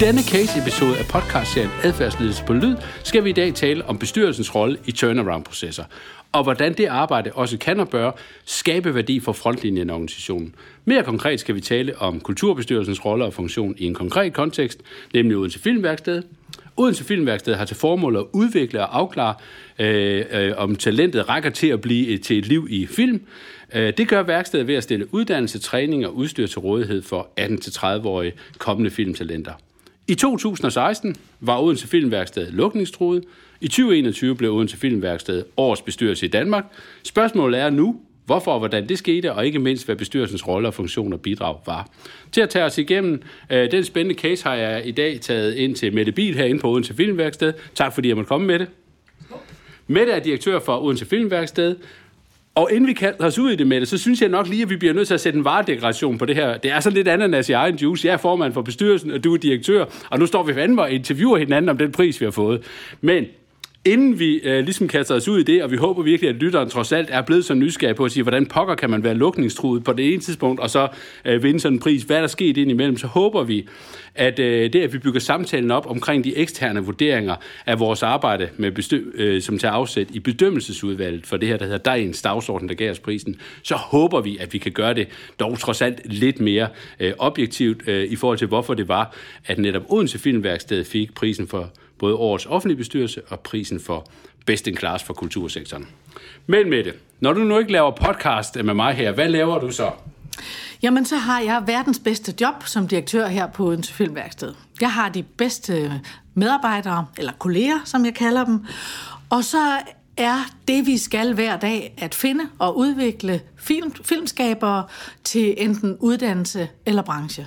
[0.00, 4.78] denne case-episode af podcastserien Adfærdsledelse på Lyd, skal vi i dag tale om bestyrelsens rolle
[4.86, 5.84] i turnaround-processer,
[6.32, 8.10] og hvordan det arbejde også kan og bør
[8.44, 10.54] skabe værdi for frontlinjen af organisationen.
[10.84, 14.80] Mere konkret skal vi tale om kulturbestyrelsens rolle og funktion i en konkret kontekst,
[15.14, 16.22] nemlig Odense Filmværksted.
[16.76, 19.34] Odense Filmværksted har til formål at udvikle og afklare,
[19.78, 23.20] øh, øh, om talentet rækker til at blive til et liv i film.
[23.74, 28.32] Øh, det gør værkstedet ved at stille uddannelse, træning og udstyr til rådighed for 18-30-årige
[28.58, 29.52] kommende filmtalenter.
[30.08, 33.24] I 2016 var Odense Filmværksted lukningstruet.
[33.60, 36.64] I 2021 blev Odense Filmværksted årets bestyrelse i Danmark.
[37.02, 40.74] Spørgsmålet er nu, hvorfor og hvordan det skete, og ikke mindst, hvad bestyrelsens rolle og
[40.74, 41.88] funktion og bidrag var.
[42.32, 45.74] Til at tage os igennem øh, den spændende case har jeg i dag taget ind
[45.74, 47.52] til Mette Bil herinde på Odense Filmværksted.
[47.74, 48.68] Tak fordi jeg måtte komme med det.
[49.86, 51.76] Mette er direktør for Odense Filmværksted,
[52.58, 54.62] og inden vi kaster os ud i det med det, så synes jeg nok lige,
[54.62, 56.56] at vi bliver nødt til at sætte en varedeklaration på det her.
[56.56, 58.06] Det er sådan lidt ananas i egen juice.
[58.06, 60.90] Jeg er formand for bestyrelsen, og du er direktør, og nu står vi fandme og
[60.90, 62.62] interviewer hinanden om den pris, vi har fået.
[63.00, 63.26] Men
[63.88, 66.70] inden vi øh, ligesom kaster os ud i det, og vi håber virkelig, at lytteren
[66.70, 69.84] trods alt er blevet så nysgerrig på at sige, hvordan pokker kan man være lukningstruet
[69.84, 70.88] på det ene tidspunkt, og så
[71.24, 73.68] øh, vinde sådan en pris, hvad er der sket ind imellem, så håber vi,
[74.14, 77.36] at øh, det, at vi bygger samtalen op omkring de eksterne vurderinger
[77.66, 81.64] af vores arbejde, med bestø- øh, som tager afsæt i bedømmelsesudvalget for det her, der
[81.64, 85.08] hedder Dagens dagsorden, der gav os prisen, så håber vi, at vi kan gøre det
[85.40, 86.68] dog trods alt lidt mere
[87.00, 89.14] øh, objektivt øh, i forhold til, hvorfor det var,
[89.46, 94.06] at netop Odense Filmværksted fik prisen for både årets offentlige bestyrelse og prisen for
[94.46, 95.88] Best in Class for kultursektoren.
[96.46, 99.90] Men Mette, når du nu ikke laver podcast med mig her, hvad laver du så?
[100.82, 104.54] Jamen, så har jeg verdens bedste job som direktør her på Odense Filmværksted.
[104.80, 106.00] Jeg har de bedste
[106.34, 108.66] medarbejdere, eller kolleger, som jeg kalder dem.
[109.30, 109.78] Og så
[110.16, 114.84] er det, vi skal hver dag, at finde og udvikle film, filmskabere
[115.24, 117.46] til enten uddannelse eller branche.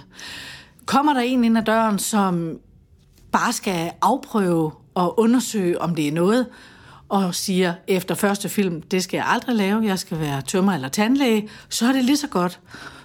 [0.86, 2.59] Kommer der en ind ad døren, som
[3.31, 6.46] bare skal afprøve og undersøge, om det er noget,
[7.09, 10.88] og siger efter første film, det skal jeg aldrig lave, jeg skal være tømmer eller
[10.88, 12.59] tandlæge, så er det lige så godt.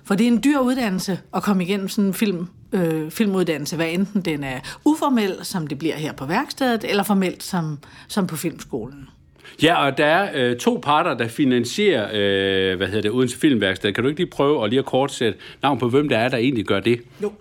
[0.05, 3.89] For det er en dyr uddannelse at komme igennem sådan en film, øh, filmuddannelse, hvad
[3.91, 7.79] enten den er uformel, som det bliver her på værkstedet, eller formelt, som,
[8.09, 9.09] som på filmskolen.
[9.63, 13.93] Ja, og der er øh, to parter, der finansierer, øh, hvad hedder det, Odense Filmværksted.
[13.93, 16.37] Kan du ikke lige prøve at lige at kortsætte navn på, hvem der er, der
[16.37, 17.01] egentlig gør det?
[17.23, 17.33] Jo.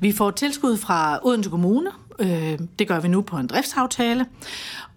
[0.00, 1.90] Vi får tilskud fra Odense Kommune.
[2.20, 4.26] Øh, det gør vi nu på en driftsaftale.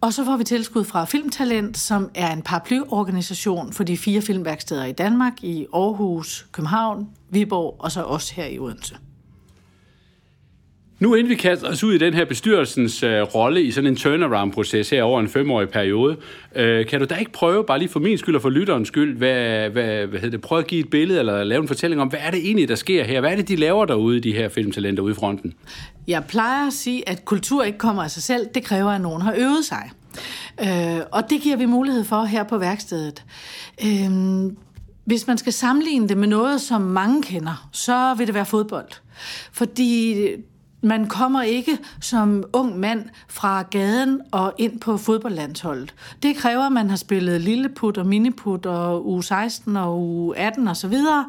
[0.01, 4.85] Og så får vi tilskud fra Filmtalent, som er en paraplyorganisation for de fire filmværksteder
[4.85, 8.95] i Danmark, i Aarhus, København, Viborg og så også her i Odense.
[10.99, 13.95] Nu inden vi kaster os ud i den her bestyrelsens øh, rolle i sådan en
[13.95, 16.17] turnaround-proces her over en femårig periode,
[16.55, 19.17] øh, kan du da ikke prøve, bare lige for min skyld og for lytterens skyld,
[19.17, 22.07] hvad, hvad, hvad hedder det, prøve at give et billede eller lave en fortælling om,
[22.07, 23.19] hvad er det egentlig, der sker her?
[23.19, 25.53] Hvad er det, de laver derude, de her filmtalenter ude i fronten?
[26.07, 28.47] Jeg plejer at sige, at kultur ikke kommer af sig selv.
[28.55, 29.91] Det kræver, at nogen har øvet sig.
[30.61, 33.25] Øh, og det giver vi mulighed for her på værkstedet.
[33.85, 34.11] Øh,
[35.05, 38.89] hvis man skal sammenligne det med noget, som mange kender, så vil det være fodbold.
[39.51, 40.25] Fordi
[40.83, 45.93] man kommer ikke som ung mand fra gaden og ind på fodboldlandsholdet.
[46.23, 50.67] Det kræver, at man har spillet lilleput og miniput og u 16 og u 18
[50.67, 51.25] og så videre.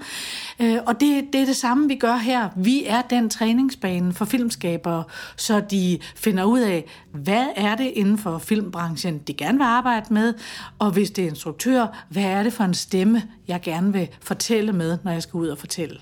[0.61, 2.49] Øh, og det, det er det samme, vi gør her.
[2.57, 5.05] Vi er den træningsbane for filmskabere,
[5.37, 10.15] så de finder ud af, hvad er det inden for filmbranchen, de gerne vil arbejde
[10.15, 10.35] med,
[10.79, 14.73] og hvis det er instruktør, hvad er det for en stemme, jeg gerne vil fortælle
[14.73, 15.99] med, når jeg skal ud og fortælle.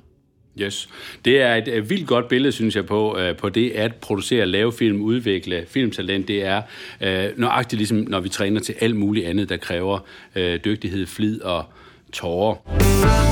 [0.61, 0.89] Yes.
[1.25, 4.47] Det er et, øh, vildt godt billede, synes jeg, på, uh, på det at producere,
[4.47, 6.29] lave film, udvikle filmtalent.
[6.29, 6.63] Det er
[7.01, 9.99] uh, nøjagtigt ligesom, når vi træner til alt muligt andet, der kræver
[10.37, 11.65] uh, dygtighed, flid og
[12.13, 13.32] tårer.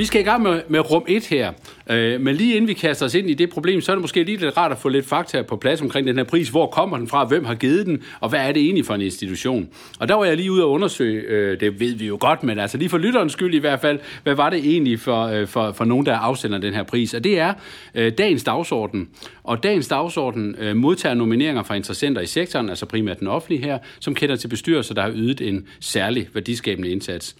[0.00, 1.52] Vi skal i gang med, med rum 1 her,
[1.90, 4.24] øh, men lige inden vi kaster os ind i det problem, så er det måske
[4.24, 6.48] lige lidt rart at få lidt fakta på plads omkring den her pris.
[6.48, 7.24] Hvor kommer den fra?
[7.24, 8.02] Hvem har givet den?
[8.20, 9.68] Og hvad er det egentlig for en institution?
[9.98, 12.58] Og der var jeg lige ude at undersøge, øh, det ved vi jo godt, men
[12.58, 15.72] altså lige for lytterens skyld i hvert fald, hvad var det egentlig for, øh, for,
[15.72, 17.14] for nogen, der afsender den her pris?
[17.14, 17.54] Og det er
[17.94, 19.08] øh, dagens dagsorden.
[19.44, 23.78] Og dagens dagsorden øh, modtager nomineringer fra interessenter i sektoren, altså primært den offentlige her,
[23.98, 27.36] som kender til bestyrelser, der har ydet en særlig værdiskabende indsats.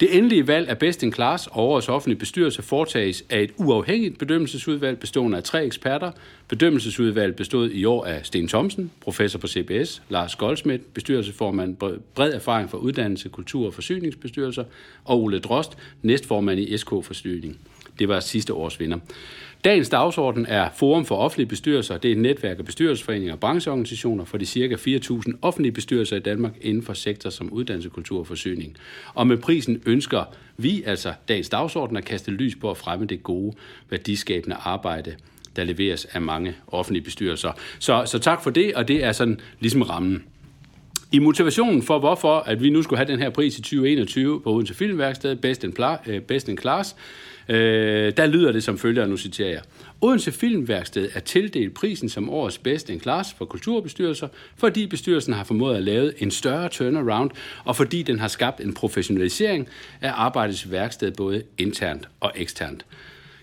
[0.00, 4.18] Det endelige valg af Best in Class og årets offentlige bestyrelse foretages af et uafhængigt
[4.18, 6.10] bedømmelsesudvalg bestående af tre eksperter.
[6.48, 11.76] Bedømmelsesudvalget bestod i år af Sten Thomsen, professor på CBS, Lars Goldsmith, bestyrelseformand,
[12.14, 14.64] bred erfaring fra uddannelse, kultur og forsyningsbestyrelser,
[15.04, 15.72] og Ole Drost,
[16.02, 17.58] næstformand i SK Forsyning.
[17.98, 18.98] Det var sidste års vinder.
[19.64, 21.98] Dagens dagsorden er Forum for offentlige bestyrelser.
[21.98, 24.74] Det er et netværk af bestyrelsesforeninger og brancheorganisationer for de ca.
[24.74, 28.76] 4.000 offentlige bestyrelser i Danmark inden for sektorer som uddannelse, kultur og forsyning.
[29.14, 30.24] Og med prisen ønsker
[30.56, 33.56] vi, altså Dagens dagsorden, at kaste lys på at fremme det gode,
[33.90, 35.14] værdiskabende arbejde,
[35.56, 37.52] der leveres af mange offentlige bestyrelser.
[37.78, 40.24] Så, så tak for det, og det er sådan ligesom rammen.
[41.12, 44.52] I motivationen for, hvorfor at vi nu skulle have den her pris i 2021 på
[44.52, 46.96] Odense Filmværksted, Best in, Pla- øh, Best in Class,
[47.48, 49.60] øh, der lyder det som følger, og nu citerer jeg.
[50.00, 55.44] Odense Filmværksted er tildelt prisen som årets bedste en klasse for kulturbestyrelser, fordi bestyrelsen har
[55.44, 57.30] formået at lave en større turnaround,
[57.64, 59.68] og fordi den har skabt en professionalisering
[60.00, 62.86] af arbejdets værksted både internt og eksternt.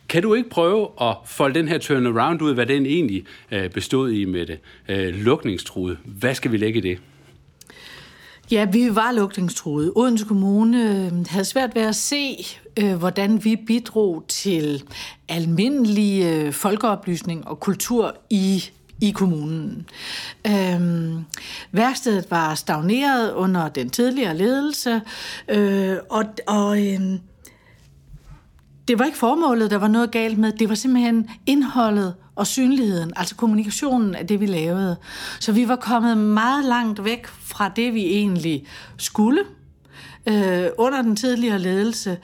[0.09, 4.11] Kan du ikke prøve at folde den her turnaround ud, hvad den egentlig øh, bestod
[4.11, 4.59] i med det?
[4.89, 5.97] Øh, lukningstruet.
[6.05, 6.99] Hvad skal vi lægge i det?
[8.51, 9.91] Ja, vi var lukningstruede.
[9.95, 12.45] Odense Kommune øh, havde svært ved at se,
[12.79, 14.83] øh, hvordan vi bidrog til
[15.29, 18.63] almindelig øh, folkeoplysning og kultur i
[19.01, 19.87] i kommunen.
[20.47, 21.25] Øhm,
[21.71, 25.01] værkstedet var stagneret under den tidligere ledelse,
[25.47, 26.99] øh, og, og øh,
[28.87, 30.51] det var ikke formålet, der var noget galt med.
[30.51, 34.95] Det var simpelthen indholdet og synligheden, altså kommunikationen af det, vi lavede.
[35.39, 38.65] Så vi var kommet meget langt væk fra det, vi egentlig
[38.97, 39.41] skulle
[40.25, 42.17] øh, under den tidligere ledelse.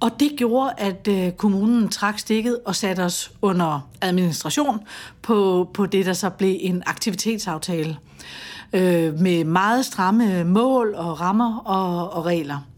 [0.00, 4.80] Og det gjorde, at øh, kommunen trak stikket og satte os under administration
[5.22, 7.96] på, på det, der så blev en aktivitetsaftale
[8.72, 12.69] øh, med meget stramme mål og rammer og, og regler.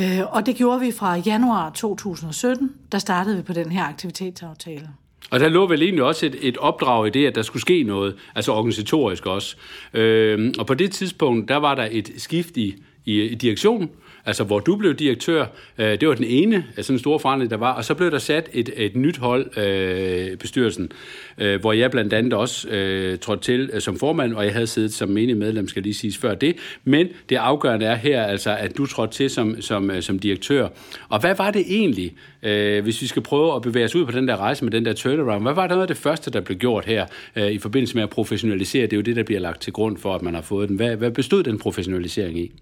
[0.00, 4.88] Øh, og det gjorde vi fra januar 2017, der startede vi på den her aktivitetsaftale.
[5.30, 7.82] Og der lå vel egentlig også et, et opdrag i det, at der skulle ske
[7.82, 9.56] noget, altså organisatorisk også.
[9.94, 13.90] Øh, og på det tidspunkt, der var der et skift i, i, i direktionen,
[14.26, 15.46] altså hvor du blev direktør,
[15.78, 18.10] øh, det var den ene af sådan en store forandring, der var, og så blev
[18.10, 20.92] der sat et, et nyt hold, øh, bestyrelsen,
[21.38, 24.66] øh, hvor jeg blandt andet også øh, trådte til øh, som formand, og jeg havde
[24.66, 28.56] siddet som menig medlem, skal lige siges før det, men det afgørende er her, altså
[28.56, 30.68] at du trådte til som, som, øh, som direktør.
[31.08, 34.12] Og hvad var det egentlig, øh, hvis vi skal prøve at bevæge os ud på
[34.12, 36.40] den der rejse med den der turnaround, hvad var det noget af det første, der
[36.40, 37.06] blev gjort her
[37.36, 38.82] øh, i forbindelse med at professionalisere?
[38.82, 40.76] Det er jo det, der bliver lagt til grund for, at man har fået den.
[40.76, 42.52] Hvad, hvad bestod den professionalisering i?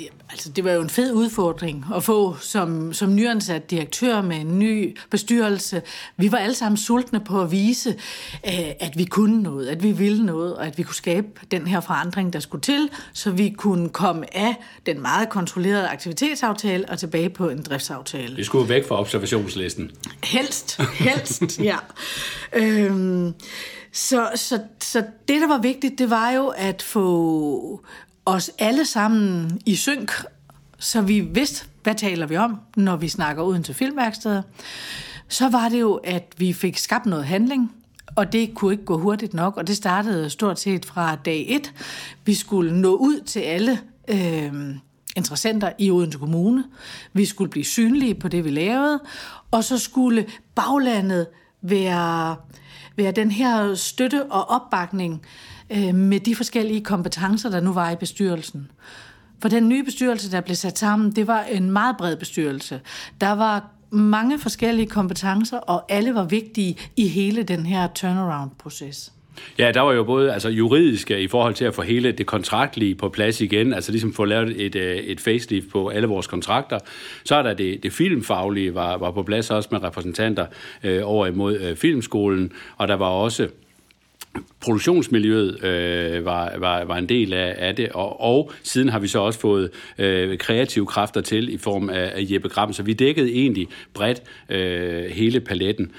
[0.00, 4.36] Ja, altså, det var jo en fed udfordring at få som, som nyansat direktør med
[4.36, 5.82] en ny bestyrelse.
[6.16, 7.90] Vi var alle sammen sultne på at vise,
[8.46, 11.66] øh, at vi kunne noget, at vi ville noget, og at vi kunne skabe den
[11.66, 14.56] her forandring, der skulle til, så vi kunne komme af
[14.86, 18.36] den meget kontrollerede aktivitetsaftale og tilbage på en driftsaftale.
[18.36, 19.90] Vi skulle væk fra observationslisten.
[20.24, 21.76] Helst, helst, ja.
[22.52, 23.34] Øhm,
[23.92, 27.84] så, så, så det, der var vigtigt, det var jo at få
[28.26, 30.12] os alle sammen i synk,
[30.78, 34.42] så vi vidste, hvad taler vi om, når vi snakker uden til filmværksteder.
[35.28, 37.72] Så var det jo, at vi fik skabt noget handling,
[38.16, 41.72] og det kunne ikke gå hurtigt nok, og det startede stort set fra dag et.
[42.24, 44.74] Vi skulle nå ud til alle øh,
[45.16, 46.64] interessenter i Odense Kommune.
[47.12, 49.00] Vi skulle blive synlige på det, vi lavede,
[49.50, 51.26] og så skulle baglandet
[51.62, 52.36] være,
[52.96, 57.90] være den her støtte og opbakning, øh, Øh, med de forskellige kompetencer, der nu var
[57.90, 58.70] i bestyrelsen.
[59.42, 62.80] For den nye bestyrelse, der blev sat sammen, det var en meget bred bestyrelse.
[63.20, 69.12] Der var mange forskellige kompetencer, og alle var vigtige i hele den her turnaround-proces.
[69.58, 72.94] Ja, der var jo både altså, juridiske i forhold til at få hele det kontraktlige
[72.94, 76.78] på plads igen, altså ligesom få lavet et, øh, et facelift på alle vores kontrakter.
[77.24, 80.46] Så er der det, det filmfaglige var, var på plads også med repræsentanter
[80.82, 83.48] øh, over imod øh, filmskolen, og der var også
[84.60, 89.08] produktionsmiljøet øh, var, var, var en del af, af det, og, og siden har vi
[89.08, 92.92] så også fået øh, kreative kræfter til i form af, af Jeppe Gram, så vi
[92.92, 95.92] dækkede egentlig bredt øh, hele paletten.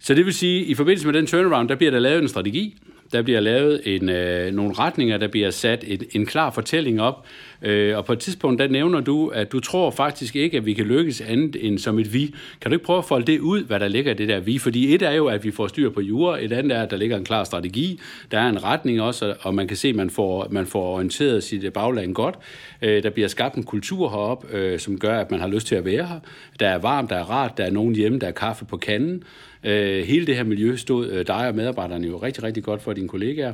[0.00, 2.28] Så det vil sige, at i forbindelse med den turnaround, der bliver der lavet en
[2.28, 2.78] strategi,
[3.12, 7.26] der bliver lavet en, øh, nogle retninger, der bliver sat en, en klar fortælling op,
[7.62, 10.72] øh, og på et tidspunkt, der nævner du, at du tror faktisk ikke, at vi
[10.72, 12.34] kan lykkes andet end som et vi.
[12.60, 14.58] Kan du ikke prøve at folde det ud, hvad der ligger i det der vi?
[14.58, 16.96] Fordi et er jo, at vi får styr på jura, et andet er, at der
[16.96, 18.00] ligger en klar strategi,
[18.30, 21.44] der er en retning også, og man kan se, at man får, man får orienteret
[21.44, 22.34] sit bagland godt.
[22.82, 25.74] Øh, der bliver skabt en kultur herop, øh, som gør, at man har lyst til
[25.74, 26.20] at være her.
[26.60, 29.22] Der er varmt, der er rart, der er nogen hjemme, der er kaffe på kanden.
[29.64, 32.92] Øh, hele det her miljø stod øh, dig og medarbejderne jo rigtig, rigtig godt for
[32.92, 33.52] dine kollegaer.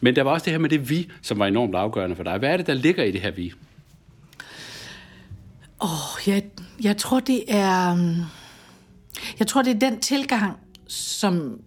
[0.00, 2.38] Men der var også det her med det vi, som var enormt afgørende for dig.
[2.38, 3.52] Hvad er det, der ligger i det her vi?
[5.82, 6.42] Åh, oh, jeg,
[6.82, 7.94] jeg tror, det er...
[7.94, 8.22] Mm,
[9.38, 11.60] jeg tror, det er den tilgang, som,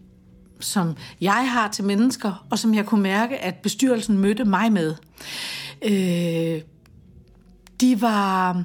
[0.60, 4.96] som jeg har til mennesker, og som jeg kunne mærke, at bestyrelsen mødte mig med.
[5.82, 6.62] Øh,
[7.82, 8.64] de var,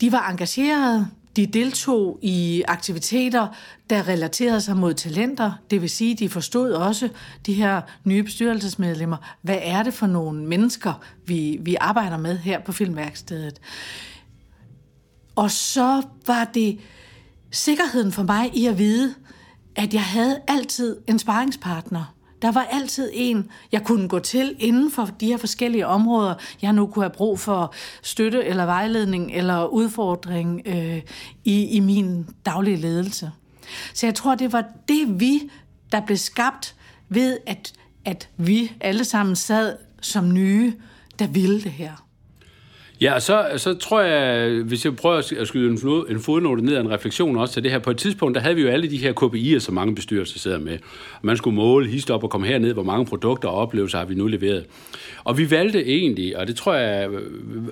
[0.00, 3.48] de var engagerede, de deltog i aktiviteter,
[3.90, 5.52] der relaterede sig mod talenter.
[5.70, 7.08] Det vil sige, de forstod også,
[7.46, 12.60] de her nye bestyrelsesmedlemmer, hvad er det for nogle mennesker, vi, vi arbejder med her
[12.60, 13.60] på Filmværkstedet.
[15.36, 16.80] Og så var det
[17.50, 19.14] sikkerheden for mig i at vide,
[19.76, 22.14] at jeg havde altid en sparringspartner.
[22.44, 26.72] Der var altid en, jeg kunne gå til inden for de her forskellige områder, jeg
[26.72, 31.02] nu kunne have brug for støtte eller vejledning eller udfordring øh,
[31.44, 33.30] i, i min daglige ledelse.
[33.94, 35.50] Så jeg tror, det var det vi,
[35.92, 36.74] der blev skabt
[37.08, 37.72] ved, at,
[38.04, 40.74] at vi alle sammen sad som nye,
[41.18, 42.06] der ville det her.
[43.04, 46.64] Ja, og så, så tror jeg, hvis jeg prøver at skyde en, fod, en fodnote
[46.64, 48.68] ned af en refleksion også til det her, på et tidspunkt, der havde vi jo
[48.68, 50.78] alle de her KPI'er, som mange bestyrelser sidder med.
[51.22, 54.14] Man skulle måle, hist op og komme herned, hvor mange produkter og oplevelser har vi
[54.14, 54.64] nu leveret.
[55.24, 57.08] Og vi valgte egentlig, og det tror jeg,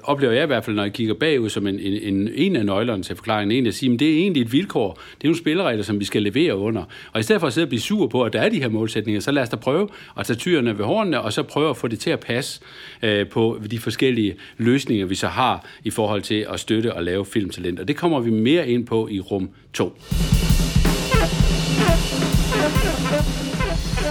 [0.03, 3.03] oplever jeg i hvert fald, når jeg kigger bagud, som en, en, en af nøglerne
[3.03, 5.83] til forklaringen, en at sige, at det er egentlig et vilkår, det er nogle spilleregler,
[5.83, 6.85] som vi skal levere under.
[7.13, 8.69] Og i stedet for at sidde og blive sur på, at der er de her
[8.69, 11.77] målsætninger, så lad os da prøve at tage tyrene ved hornene, og så prøve at
[11.77, 12.61] få det til at passe
[13.03, 17.27] øh, på de forskellige løsninger, vi så har i forhold til at støtte og lave
[17.27, 17.81] filmtalent.
[17.81, 19.97] Og det kommer vi mere ind på i rum 2.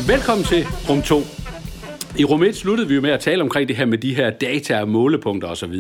[0.08, 1.41] Velkommen til rum 2.
[2.22, 4.30] I rum 1 sluttede vi jo med at tale omkring det her med de her
[4.30, 5.74] data og målepunkter osv.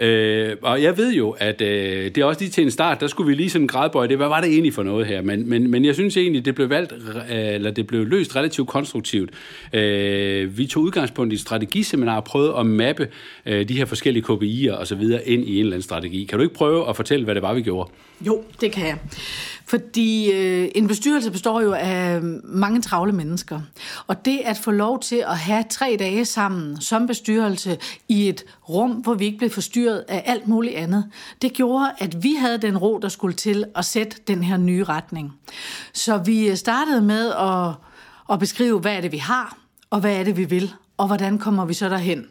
[0.00, 3.06] Øh, og jeg ved jo, at øh, det er også lige til en start, der
[3.06, 4.16] skulle vi lige sådan gradbøje det.
[4.16, 5.22] Hvad var det egentlig for noget her?
[5.22, 8.68] Men, men, men jeg synes egentlig, det blev valgt, øh, eller det blev løst relativt
[8.68, 9.30] konstruktivt.
[9.72, 13.08] Øh, vi tog udgangspunkt i et strategiseminar og prøvede at mappe
[13.46, 15.02] øh, de her forskellige KPI'er osv.
[15.24, 16.24] ind i en eller anden strategi.
[16.24, 17.90] Kan du ikke prøve at fortælle, hvad det var, vi gjorde?
[18.20, 18.98] Jo, det kan jeg.
[19.64, 23.60] Fordi øh, en bestyrelse består jo af mange travle mennesker.
[24.06, 28.44] Og det at få lov til at have tre dage sammen som bestyrelse i et
[28.68, 31.10] rum, hvor vi ikke blev forstyrret af alt muligt andet,
[31.42, 34.84] det gjorde, at vi havde den ro, der skulle til at sætte den her nye
[34.84, 35.32] retning.
[35.92, 37.74] Så vi startede med at,
[38.32, 39.58] at beskrive, hvad er det, vi har,
[39.90, 42.26] og hvad er det, vi vil, og hvordan kommer vi så derhen.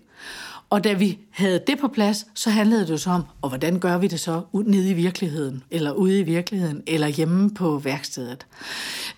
[0.70, 3.98] Og da vi havde det på plads, så handlede det så om, og hvordan gør
[3.98, 8.48] vi det så nede i virkeligheden, eller ude i virkeligheden, eller hjemme på værkstedet.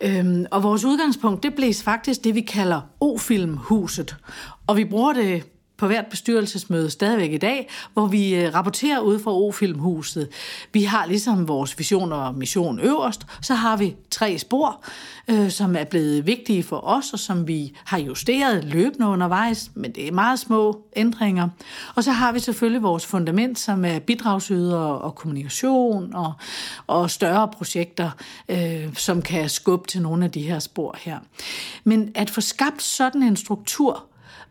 [0.01, 4.15] Øhm, og vores udgangspunkt, det blev faktisk det, vi kalder O-filmhuset.
[4.67, 5.43] Og vi bruger det
[5.79, 10.29] på hvert bestyrelsesmøde stadigvæk i dag, hvor vi øh, rapporterer ud fra O-filmhuset.
[10.73, 14.83] Vi har ligesom vores vision og mission øverst, så har vi tre spor,
[15.27, 19.91] øh, som er blevet vigtige for os, og som vi har justeret løbende undervejs, men
[19.91, 21.49] det er meget små ændringer.
[21.95, 26.33] Og så har vi selvfølgelig vores fundament, som er bidragsyder og kommunikation og,
[26.87, 28.11] og større projekter,
[28.49, 31.19] øh, som kan skubbe til nogle af de her spor her.
[31.83, 34.08] Men at få skabt sådan en struktur,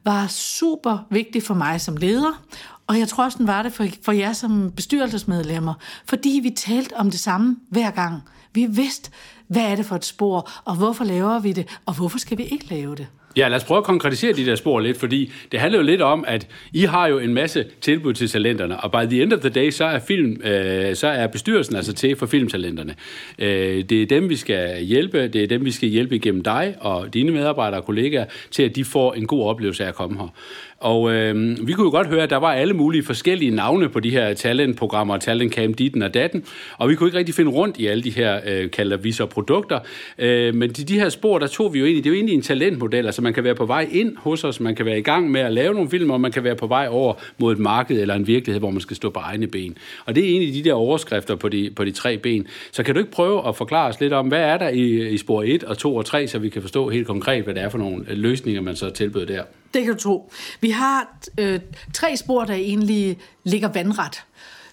[0.09, 2.43] var super vigtig for mig som leder,
[2.87, 5.75] og jeg tror også, den var det for, for jer som bestyrelsesmedlemmer,
[6.07, 8.23] fordi vi talte om det samme hver gang.
[8.55, 9.11] Vi vidste,
[9.49, 12.45] hvad er det for et spor, og hvorfor laver vi det, og hvorfor skal vi
[12.45, 13.07] ikke lave det.
[13.39, 16.03] Ja, lad os prøve at konkretisere de der spor lidt, fordi det handler jo lidt
[16.03, 19.41] om, at I har jo en masse tilbud til talenterne, og by the end of
[19.41, 22.95] the day, så er, film, øh, så er bestyrelsen altså til for filmtalenterne.
[23.39, 26.75] Øh, det er dem, vi skal hjælpe, det er dem, vi skal hjælpe igennem dig
[26.81, 30.19] og dine medarbejdere og kollegaer, til at de får en god oplevelse af at komme
[30.19, 30.35] her.
[30.81, 34.01] Og øh, vi kunne jo godt høre, at der var alle mulige forskellige navne på
[34.01, 36.45] de her talentprogrammer, talentcamp, ditten og datten,
[36.79, 39.27] og vi kunne ikke rigtig finde rundt i alle de her, øh, kalder vi så
[39.27, 39.79] produkter.
[40.19, 42.15] Øh, men de, de her spor, der tog vi jo ind i, det er jo
[42.15, 44.99] egentlig en talentmodel, altså man kan være på vej ind hos os, man kan være
[44.99, 47.53] i gang med at lave nogle film, og man kan være på vej over mod
[47.53, 49.77] et marked eller en virkelighed, hvor man skal stå på egne ben.
[50.05, 52.47] Og det er egentlig de der overskrifter på de, på de tre ben.
[52.73, 55.17] Så kan du ikke prøve at forklare os lidt om, hvad er der i, i
[55.17, 57.69] spor 1 og 2 og 3, så vi kan forstå helt konkret, hvad det er
[57.69, 59.43] for nogle øh, løsninger, man så tilbyder der?
[59.75, 60.33] Det kan du tro.
[60.61, 61.61] Vi har øh,
[61.95, 64.25] tre spor, der egentlig ligger vandret,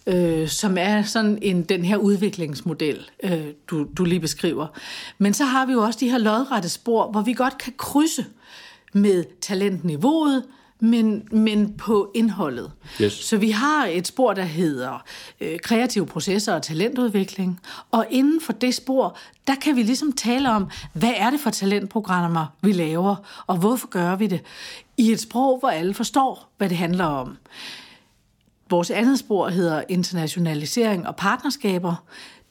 [0.08, 4.68] øh, som er sådan en, den her udviklingsmodel, øh, du, du lige beskriver.
[5.18, 8.26] Men så har vi jo også de her lodrette spor, hvor vi godt kan krydse
[8.94, 10.44] med talentniveauet,
[10.80, 12.72] men, men på indholdet.
[13.02, 13.14] Yes.
[13.14, 15.04] Så vi har et spor, der hedder
[15.42, 17.60] øh, kreative processer og talentudvikling,
[17.92, 21.50] og inden for det spor, der kan vi ligesom tale om, hvad er det for
[21.50, 23.16] talentprogrammer, vi laver,
[23.48, 24.42] og hvorfor gør vi det,
[24.98, 27.38] i et sprog, hvor alle forstår, hvad det handler om.
[28.70, 31.96] Vores andet spor hedder internationalisering og partnerskaber.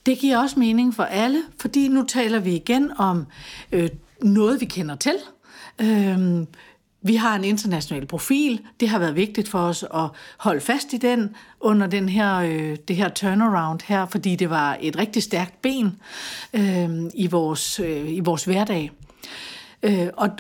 [0.07, 3.27] Det giver også mening for alle, fordi nu taler vi igen om
[3.73, 3.91] øh,
[4.23, 5.17] noget, vi kender til.
[5.79, 6.47] Øh,
[7.07, 8.61] vi har en international profil.
[8.81, 10.09] Det har været vigtigt for os at
[10.39, 14.79] holde fast i den under den her, øh, det her turnaround her, fordi det var
[14.81, 15.97] et rigtig stærkt ben
[16.55, 18.91] øh, i, vores, øh, i vores hverdag.
[19.83, 20.31] Øh, og,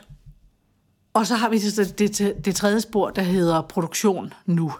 [1.14, 4.72] og så har vi det, det, det tredje spor, der hedder produktion nu.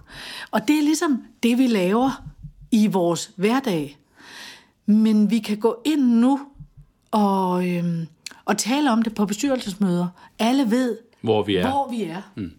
[0.50, 2.24] Og det er ligesom det, vi laver
[2.70, 3.98] i vores hverdag.
[4.86, 6.40] Men vi kan gå ind nu
[7.10, 8.06] og, øhm,
[8.44, 10.08] og tale om det på bestyrelsesmøder.
[10.38, 11.70] Alle ved, hvor vi er.
[11.70, 12.22] Hvor vi er.
[12.34, 12.52] Mm.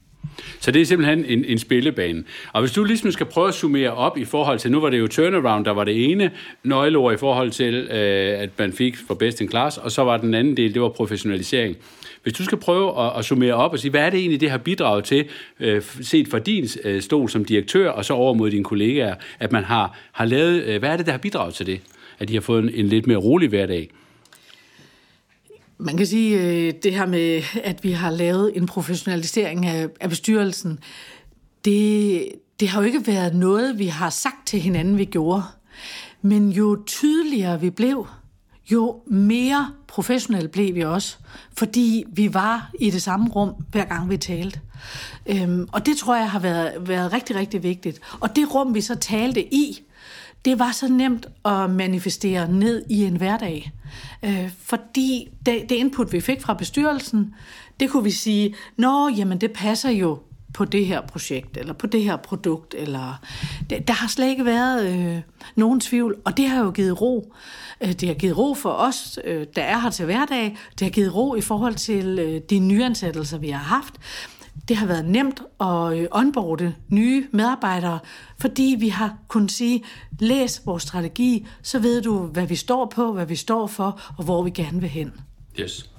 [0.59, 2.23] Så det er simpelthen en, en spillebane.
[2.53, 4.99] Og hvis du ligesom skal prøve at summere op i forhold til, nu var det
[4.99, 6.31] jo turnaround, der var det ene
[6.63, 10.17] nøgleord i forhold til, øh, at man fik for best in class, og så var
[10.17, 11.77] den anden del, det var professionalisering.
[12.23, 14.49] Hvis du skal prøve at, at summere op og sige, hvad er det egentlig, det
[14.49, 15.25] har bidraget til,
[15.59, 19.51] øh, set fra din øh, stol som direktør, og så over mod dine kollegaer, at
[19.51, 21.79] man har, har lavet, øh, hvad er det, der har bidraget til det?
[22.19, 23.89] At de har fået en, en lidt mere rolig hverdag?
[25.77, 30.79] Man kan sige, øh, det her med, at vi har lavet en professionalisering af, bestyrelsen,
[31.65, 32.27] det,
[32.59, 35.43] det har jo ikke været noget, vi har sagt til hinanden, vi gjorde.
[36.21, 38.07] Men jo tydeligere vi blev,
[38.71, 41.17] jo mere professionelle blev vi også,
[41.57, 44.59] fordi vi var i det samme rum, hver gang vi talte.
[45.27, 47.99] Øhm, og det tror jeg har været, været rigtig, rigtig vigtigt.
[48.19, 49.84] Og det rum, vi så talte i,
[50.45, 53.71] det var så nemt at manifestere ned i en hverdag.
[54.23, 57.35] Øh, fordi det, det input, vi fik fra bestyrelsen,
[57.79, 60.19] det kunne vi sige, nå, jamen det passer jo
[60.53, 63.21] på det her projekt, eller på det her produkt, eller
[63.69, 65.21] det, der har slet ikke været øh,
[65.55, 67.33] nogen tvivl, og det har jo givet ro.
[67.81, 70.57] Øh, det har givet ro for os, øh, der er her til hverdag.
[70.79, 73.93] Det har givet ro i forhold til øh, de nyansættelser, vi har haft.
[74.67, 77.99] Det har været nemt at øh, onboarde nye medarbejdere,
[78.39, 79.83] fordi vi har kunnet sige,
[80.19, 84.23] læs vores strategi, så ved du, hvad vi står på, hvad vi står for, og
[84.23, 85.13] hvor vi gerne vil hen.
[85.59, 85.89] Yes.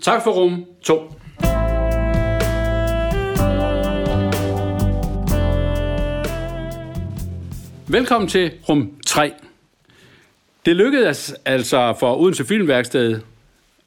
[0.00, 1.12] Tak for rum 2.
[7.88, 9.32] Velkommen til rum 3.
[10.66, 13.20] Det lykkedes altså for Odense Filmværksted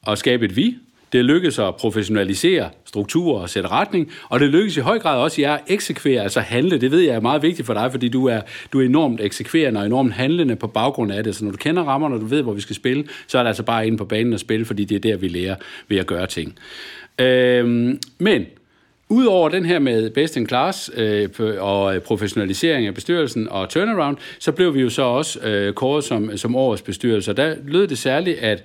[0.06, 0.76] at skabe et vi,
[1.12, 5.40] det lykkedes at professionalisere strukturer og sætte retning, og det lykkedes i høj grad også
[5.40, 6.80] jer at eksekvere, altså handle.
[6.80, 8.40] Det ved jeg er meget vigtigt for dig, fordi du er,
[8.72, 11.36] du er enormt eksekverende og enormt handlende på baggrund af det.
[11.36, 13.48] Så når du kender rammerne, og du ved, hvor vi skal spille, så er det
[13.48, 15.56] altså bare inde på banen og spille, fordi det er der, vi lærer
[15.88, 16.58] ved at gøre ting.
[17.18, 18.46] Øhm, men
[19.10, 24.16] Udover den her med best in class øh, og øh, professionalisering af bestyrelsen og turnaround,
[24.38, 27.32] så blev vi jo så også øh, kåret som, som årets bestyrelse.
[27.32, 28.64] Der lød det særligt, at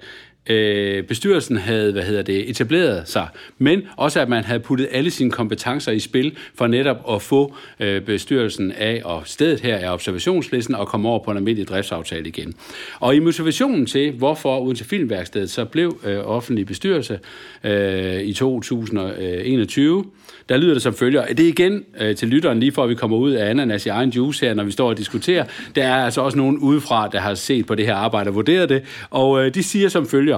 [0.49, 3.27] øh, bestyrelsen havde hvad hedder det, etableret sig,
[3.57, 7.55] men også at man havde puttet alle sine kompetencer i spil for netop at få
[7.79, 12.27] øh, bestyrelsen af, og stedet her er observationslisten, og komme over på en almindelig driftsaftale
[12.27, 12.53] igen.
[12.99, 17.19] Og i motivationen til, hvorfor uden til Filmværkstedet så blev øh, offentlig bestyrelse
[17.63, 20.05] øh, i 2021,
[20.49, 21.25] der lyder det som følger.
[21.25, 23.89] Det er igen øh, til lytteren, lige for at vi kommer ud af ananas i
[23.89, 25.45] egen juice her, når vi står og diskuterer.
[25.75, 28.69] Der er altså også nogen udefra, der har set på det her arbejde og vurderet
[28.69, 30.32] det, og øh, de siger som følger.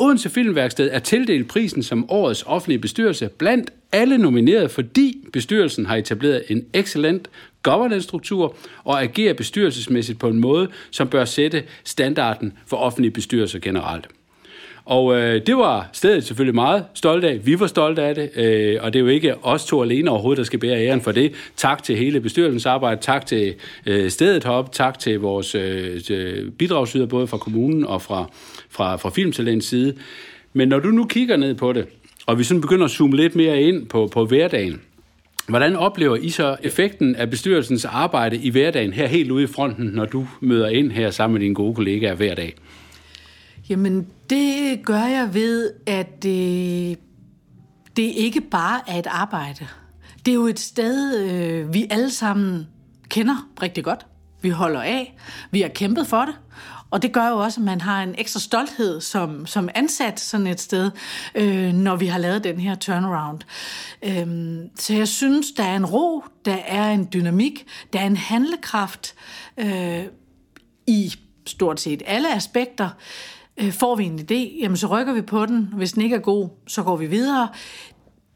[0.00, 5.96] Odense Filmværksted er tildelt prisen som årets offentlige bestyrelse blandt alle nomineret, fordi bestyrelsen har
[5.96, 7.30] etableret en excellent
[7.62, 14.08] governance-struktur og agerer bestyrelsesmæssigt på en måde, som bør sætte standarden for offentlige bestyrelser generelt.
[14.90, 17.46] Og øh, det var stedet selvfølgelig meget stolt af.
[17.46, 20.38] Vi var stolte af det, øh, og det er jo ikke os to alene overhovedet,
[20.38, 21.32] der skal bære æren for det.
[21.56, 23.54] Tak til hele bestyrelsens arbejde, tak til
[23.86, 28.30] øh, stedet heroppe, tak til vores øh, bidragsyder, både fra kommunen og fra,
[28.70, 29.94] fra, fra Filmtalents side.
[30.52, 31.86] Men når du nu kigger ned på det,
[32.26, 34.80] og vi sådan begynder at zoome lidt mere ind på, på hverdagen,
[35.48, 39.86] Hvordan oplever I så effekten af bestyrelsens arbejde i hverdagen her helt ude i fronten,
[39.86, 42.54] når du møder ind her sammen med dine gode kollegaer hver dag?
[43.70, 46.98] Jamen, det gør jeg ved, at det,
[47.96, 49.66] det ikke bare er et arbejde.
[50.26, 52.68] Det er jo et sted, øh, vi alle sammen
[53.08, 54.06] kender rigtig godt.
[54.42, 55.16] Vi holder af.
[55.50, 56.34] Vi har kæmpet for det.
[56.90, 60.46] Og det gør jo også, at man har en ekstra stolthed som, som ansat sådan
[60.46, 60.90] et sted,
[61.34, 63.40] øh, når vi har lavet den her turnaround.
[64.02, 68.16] Øhm, så jeg synes, der er en ro, der er en dynamik, der er en
[68.16, 69.14] handlekraft
[69.56, 70.04] øh,
[70.86, 71.14] i
[71.46, 72.88] stort set alle aspekter.
[73.62, 75.68] Øh, får vi en idé, jamen så rykker vi på den.
[75.76, 77.48] Hvis den ikke er god, så går vi videre.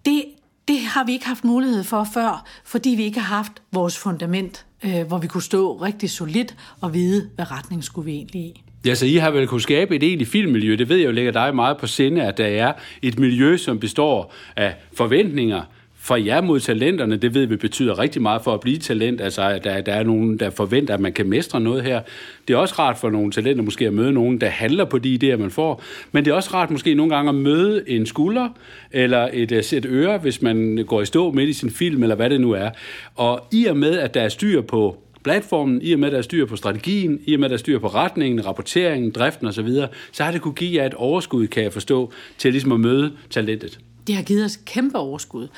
[0.05, 0.25] Det,
[0.69, 4.67] det har vi ikke haft mulighed for før, fordi vi ikke har haft vores fundament,
[4.85, 8.63] øh, hvor vi kunne stå rigtig solidt og vide, hvad retning skulle vi egentlig i.
[8.87, 10.77] Ja, så I har vel kunne skabe et egentligt filmmiljø.
[10.77, 13.79] Det ved jeg jo ligger dig meget på sinde, at der er et miljø, som
[13.79, 15.63] består af forventninger,
[16.05, 19.21] for jer mod talenterne, det ved vi betyder rigtig meget for at blive talent.
[19.21, 22.01] Altså, der, der er nogen, der forventer, at man kan mestre noget her.
[22.49, 25.19] Det er også rart for nogle talenter måske at møde nogen, der handler på de
[25.23, 25.83] idéer, man får.
[26.13, 28.49] Men det er også rart måske nogle gange at møde en skulder
[28.93, 32.17] eller et øh, sæt øre, hvis man går i stå midt i sin film, eller
[32.17, 32.71] hvad det nu er.
[33.15, 36.19] Og i og med, at der er styr på platformen, i og med, at der
[36.19, 39.47] er styr på strategien, i og med, at der er styr på retningen, rapporteringen, driften
[39.47, 39.69] osv.,
[40.13, 43.13] så har det kunne give jer et overskud, kan jeg forstå, til ligesom at møde
[43.31, 43.79] talentet.
[44.07, 45.49] Det har givet os kæmpe overskud.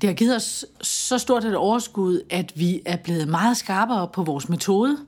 [0.00, 4.22] Det har givet os så stort et overskud, at vi er blevet meget skarpere på
[4.22, 4.98] vores metode.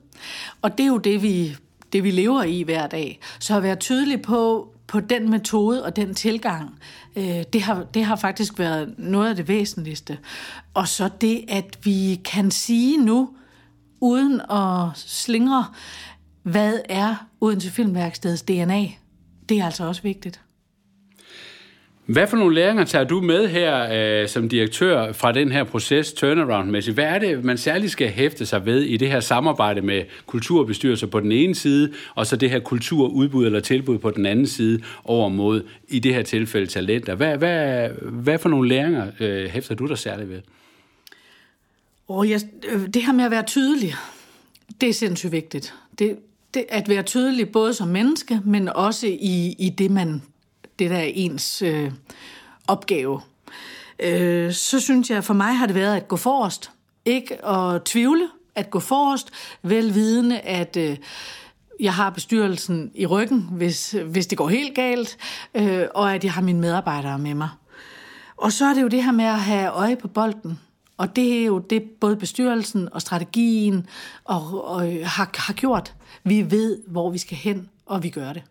[0.61, 1.55] Og det er jo det, vi
[1.95, 3.19] det, vi lever i hver dag.
[3.39, 6.79] Så at være tydelig på, på den metode og den tilgang,
[7.15, 10.17] øh, det, har, det har faktisk været noget af det væsentligste.
[10.73, 13.29] Og så det, at vi kan sige nu,
[13.99, 15.65] uden at slingre,
[16.43, 18.87] hvad er Odense Filmværkstedets DNA?
[19.49, 20.41] Det er altså også vigtigt.
[22.05, 23.87] Hvad for nogle læringer tager du med her
[24.21, 26.93] øh, som direktør fra den her proces turnaround-mæssigt?
[26.93, 31.07] Hvad er det, man særligt skal hæfte sig ved i det her samarbejde med kulturbestyrelser
[31.07, 34.81] på den ene side, og så det her kulturudbud eller tilbud på den anden side
[35.03, 37.15] over mod, i det her tilfælde, talenter?
[37.15, 40.41] Hvad, hvad, hvad for nogle læringer øh, hæfter du dig særligt ved?
[42.07, 43.93] Oh, jeg, øh, det her med at være tydelig,
[44.81, 45.73] det er sindssygt vigtigt.
[45.99, 46.17] Det,
[46.53, 50.21] det, at være tydelig både som menneske, men også i, i det, man
[50.79, 51.91] det der er ens øh,
[52.67, 53.21] opgave.
[53.99, 56.71] Øh, så synes jeg, for mig har det været at gå forrest.
[57.05, 60.97] Ikke at tvivle, at gå forrest, velvidende, at øh,
[61.79, 65.17] jeg har bestyrelsen i ryggen, hvis, hvis det går helt galt,
[65.55, 67.49] øh, og at jeg har mine medarbejdere med mig.
[68.37, 70.59] Og så er det jo det her med at have øje på bolden.
[70.97, 73.87] Og det er jo det, både bestyrelsen og strategien
[74.23, 75.95] og, og øh, har, har gjort.
[76.23, 78.43] Vi ved, hvor vi skal hen, og vi gør det.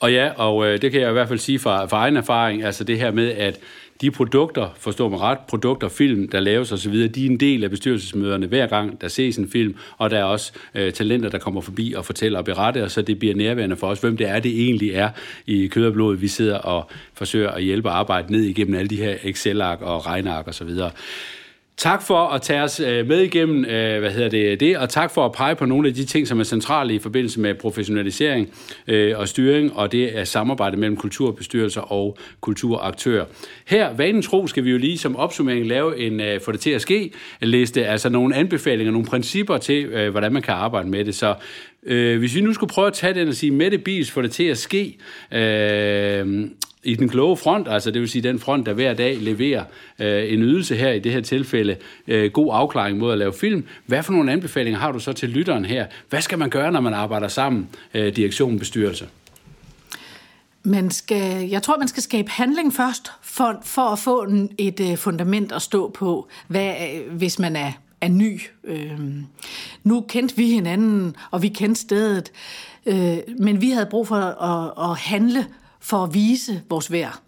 [0.00, 2.64] Og ja, og øh, det kan jeg i hvert fald sige fra, fra egen erfaring,
[2.64, 3.60] altså det her med, at
[4.00, 7.70] de produkter, forstår mig ret, produkter, film, der laves osv., de er en del af
[7.70, 11.60] bestyrelsesmøderne hver gang, der ses en film, og der er også øh, talenter, der kommer
[11.60, 14.40] forbi og fortæller og beretter, og så det bliver nærværende for os, hvem det er,
[14.40, 15.10] det egentlig er
[15.46, 16.16] i kød og blod.
[16.16, 20.06] Vi sidder og forsøger at hjælpe og arbejde ned igennem alle de her Excel-ark og
[20.06, 20.70] regneark osv.
[21.78, 25.10] Tak for at tage os øh, med igennem øh, hvad hedder det, det, og tak
[25.10, 28.50] for at pege på nogle af de ting, som er centrale i forbindelse med professionalisering
[28.88, 33.24] øh, og styring, og det er samarbejde mellem kulturbestyrelser og kulturaktører.
[33.66, 36.80] Her, vanen tro, skal vi jo lige som opsummering lave en for det til at
[36.80, 41.14] ske liste, altså nogle anbefalinger, nogle principper til, hvordan man kan arbejde med det.
[41.14, 41.34] Så
[42.18, 44.30] hvis vi nu skulle prøve at tage den og sige, med det bis for det
[44.30, 44.98] til at ske,
[45.32, 46.48] øh,
[46.88, 49.64] i den kloge front, altså det vil sige den front, der hver dag leverer
[49.98, 53.64] øh, en ydelse her, i det her tilfælde, øh, god afklaring mod at lave film.
[53.86, 55.86] Hvad for nogle anbefalinger har du så til lytteren her?
[56.08, 59.08] Hvad skal man gøre, når man arbejder sammen, øh, direktion bestyrelse?
[60.62, 64.80] Man skal, jeg tror, man skal skabe handling først, for, for at få en, et
[64.80, 68.40] øh, fundament at stå på, hvad, øh, hvis man er, er ny.
[68.64, 69.00] Øh,
[69.84, 72.32] nu kendte vi hinanden, og vi kendte stedet,
[72.86, 75.46] øh, men vi havde brug for at, at handle
[75.88, 77.20] for at vise vores værd.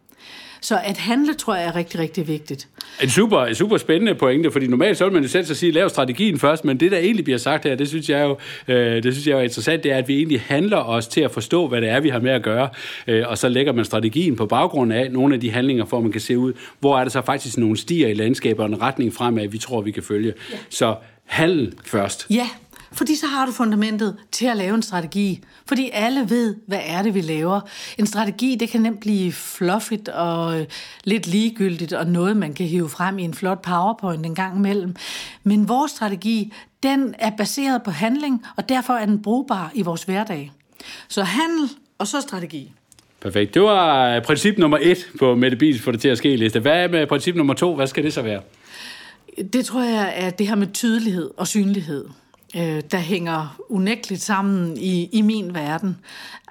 [0.63, 2.69] Så at handle, tror jeg, er rigtig, rigtig vigtigt.
[3.03, 5.73] En super, en super spændende pointe, fordi normalt så vil man jo selv så sige,
[5.73, 8.37] lav strategien først, men det, der egentlig bliver sagt her, det synes jeg jo,
[8.69, 11.31] øh, det synes jeg er interessant, det er, at vi egentlig handler os til at
[11.31, 12.69] forstå, hvad det er, vi har med at gøre,
[13.07, 16.03] øh, og så lægger man strategien på baggrund af nogle af de handlinger, for at
[16.03, 18.83] man kan se ud, hvor er der så faktisk nogle stier i landskabet og en
[18.83, 20.33] retning fremad, vi tror, vi kan følge.
[20.53, 20.57] Ja.
[20.71, 20.95] Så
[21.25, 22.27] handel først.
[22.31, 22.49] Ja,
[22.93, 25.43] fordi så har du fundamentet til at lave en strategi.
[25.67, 27.61] Fordi alle ved, hvad er det, vi laver.
[27.99, 30.67] En strategi, det kan nemt blive fluffigt og
[31.05, 34.97] lidt ligegyldigt, og noget, man kan hive frem i en flot powerpoint en gang imellem.
[35.45, 40.03] Men vores strategi, den er baseret på handling, og derfor er den brugbar i vores
[40.03, 40.53] hverdag.
[41.09, 42.73] Så handel, og så strategi.
[43.21, 43.55] Perfekt.
[43.55, 46.61] Det var øh, princip nummer et på Mette Bils for det til at ske liste.
[46.61, 47.75] Hvad med princip nummer to?
[47.75, 48.41] Hvad skal det så være?
[49.53, 52.05] Det tror jeg er det her med tydelighed og synlighed
[52.57, 55.97] øh, der hænger unægteligt sammen i, i min verden.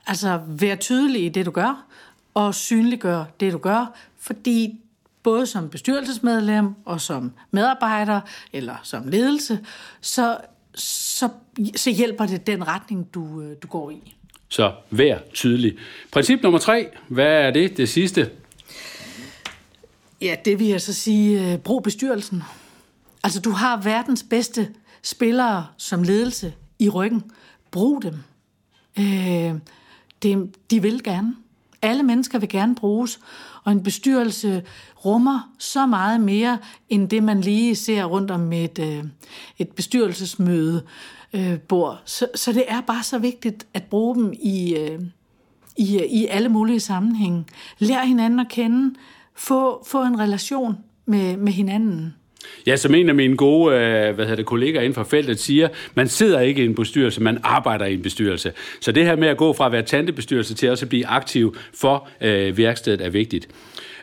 [0.08, 1.86] Altså, vær tydelig i det, du gør,
[2.34, 4.80] og synliggør det, du gør, fordi
[5.24, 8.22] både som bestyrelsesmedlem og som medarbejder
[8.54, 9.60] eller som ledelse,
[10.02, 10.38] så,
[10.74, 11.30] så,
[11.76, 14.16] så hjælper det den retning, du, øh, du går i.
[14.50, 15.78] Så vær tydelig.
[16.12, 18.30] Princip nummer tre, hvad er det, det sidste?
[20.22, 22.44] Ja, det vil jeg så sige, øh, brug bestyrelsen.
[23.24, 24.70] Altså, du har verdens bedste
[25.04, 27.24] spillere som ledelse i ryggen.
[27.72, 28.16] Brug dem.
[29.00, 29.60] Øh,
[30.24, 31.36] det, de vil gerne.
[31.82, 33.20] Alle mennesker vil gerne bruges,
[33.64, 34.64] og en bestyrelse
[35.06, 36.58] rummer så meget mere,
[36.90, 39.04] end det man lige ser rundt om et, øh,
[39.58, 40.84] et bestyrelsesmøde
[41.34, 42.02] øh, bord.
[42.06, 45.00] Så, så det er bare så vigtigt at bruge dem i, øh,
[45.78, 47.46] i, i alle mulige sammenhænge.
[47.80, 48.96] Lær hinanden at kende.
[49.36, 52.16] Få, få en relation med, med hinanden.
[52.68, 55.68] Ja, som en af mine gode øh, hvad hedder det, kollegaer inden for feltet siger,
[55.96, 58.54] man sidder ikke i en bestyrelse, man arbejder i en bestyrelse.
[58.82, 61.56] Så det her med at gå fra at være tantebestyrelse til også at blive aktiv
[61.74, 63.48] for øh, værkstedet er vigtigt.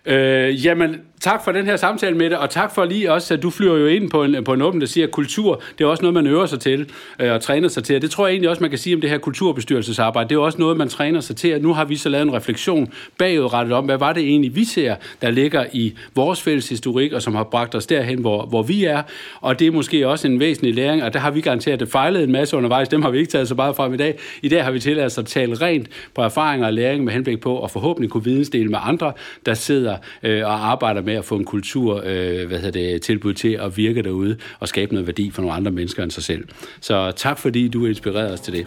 [0.07, 3.43] Øh, jamen, tak for den her samtale med dig, og tak for lige også, at
[3.43, 5.89] du flyver jo ind på en, på en åben, der siger, at kultur, det er
[5.89, 7.97] også noget, man øver sig til øh, og træner sig til.
[7.97, 10.29] Og det tror jeg egentlig også, man kan sige om det her kulturbestyrelsesarbejde.
[10.29, 11.55] Det er også noget, man træner sig til.
[11.55, 14.65] Og nu har vi så lavet en refleksion bagudrettet om, hvad var det egentlig, vi
[14.65, 18.63] ser, der ligger i vores fælles historik, og som har bragt os derhen, hvor, hvor
[18.63, 19.03] vi er.
[19.41, 21.89] Og det er måske også en væsentlig læring, og der har vi garanteret, at det
[21.89, 22.89] fejlede en masse undervejs.
[22.89, 24.19] Dem har vi ikke taget så meget frem i dag.
[24.43, 27.41] I dag har vi tilladt os at tale rent på erfaringer og læring med henblik
[27.41, 29.13] på, og forhåbentlig kunne vidensdele med andre,
[29.47, 33.35] der sidder øh, og arbejder med at få en kultur øh, hvad hedder det, tilbud
[33.35, 36.45] til at virke derude og skabe noget værdi for nogle andre mennesker end sig selv.
[36.81, 38.67] Så tak fordi du inspirerede os til det.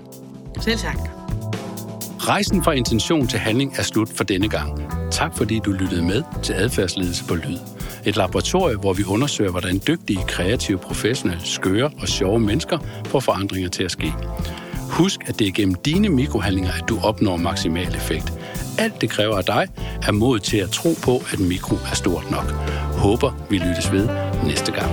[0.62, 0.98] Selv tak.
[2.20, 4.92] Rejsen fra intention til handling er slut for denne gang.
[5.12, 7.58] Tak fordi du lyttede med til Adfærdsledelse på Lyd.
[8.06, 13.70] Et laboratorie, hvor vi undersøger, hvordan dygtige, kreative, professionelle, skøre og sjove mennesker får forandringer
[13.70, 14.14] til at ske.
[14.90, 18.34] Husk, at det er gennem dine mikrohandlinger, at du opnår maksimal effekt.
[18.78, 19.68] Alt det kræver af dig
[20.08, 22.52] er mod til at tro på, at mikro er stort nok.
[23.04, 24.10] Håber, vi lyttes ved
[24.44, 24.92] næste gang.